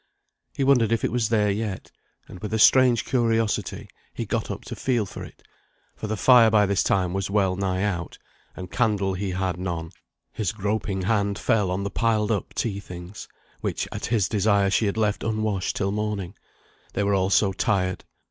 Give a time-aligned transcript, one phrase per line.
[0.57, 1.91] He wondered if it was there yet,
[2.27, 5.43] and with a strange curiosity he got up to feel for it;
[5.95, 8.17] for the fire by this time was well nigh out,
[8.55, 9.91] and candle he had none.
[10.33, 13.27] His groping hand fell on the piled up tea things,
[13.59, 16.33] which at his desire she had left unwashed till morning
[16.93, 18.03] they were all so tired.